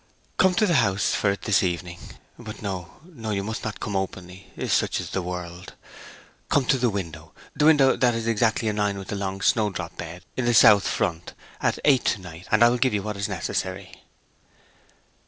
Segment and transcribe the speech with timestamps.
[0.37, 1.99] Come to the house for it this evening.
[2.39, 5.75] But no, no you must not come openly; such is the world.
[6.49, 9.41] Come to the window the window that is exactly in a line with the long
[9.41, 13.03] snowdrop bed, in the south front at eight to night, and I will give you
[13.03, 14.01] what is necessary.'